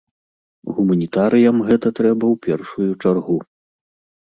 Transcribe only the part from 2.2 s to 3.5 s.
ў першую чаргу.